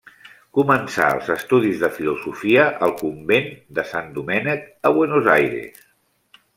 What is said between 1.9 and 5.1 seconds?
filosofia al convent de Sant Domènec a